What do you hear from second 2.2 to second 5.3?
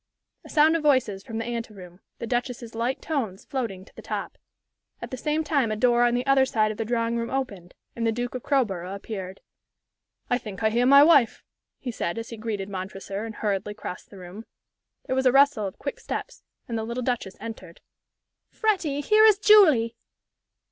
Duchess's light tones floating to the top. At the